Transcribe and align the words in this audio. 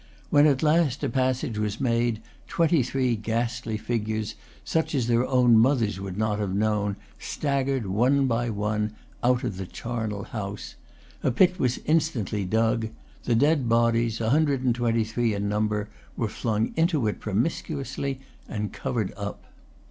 When 0.31 0.47
at 0.47 0.63
length 0.63 1.03
a 1.03 1.09
passage 1.09 1.59
was 1.59 1.79
made, 1.79 2.23
twenty 2.47 2.81
three 2.81 3.15
ghastly 3.15 3.77
figures, 3.77 4.33
such 4.63 4.95
as 4.95 5.05
their 5.05 5.27
own 5.27 5.55
mothers 5.59 5.99
would 6.01 6.17
not 6.17 6.39
have 6.39 6.55
known, 6.55 6.95
staggered 7.19 7.85
one 7.85 8.25
by 8.25 8.49
one 8.49 8.95
out 9.23 9.43
of 9.43 9.57
the 9.57 9.67
charnel 9.67 10.23
house. 10.23 10.73
A 11.21 11.29
pit 11.29 11.59
was 11.59 11.77
instantly 11.85 12.45
dug. 12.45 12.87
The 13.25 13.35
dead 13.35 13.69
bodies, 13.69 14.19
a 14.19 14.31
hundred 14.31 14.63
and 14.63 14.73
twenty 14.73 15.03
three 15.03 15.35
in 15.35 15.47
number, 15.47 15.87
were 16.17 16.27
flung 16.29 16.73
into 16.75 17.05
it 17.05 17.19
promiscuously 17.19 18.21
and 18.49 18.73
covered 18.73 19.13
up. 19.15 19.43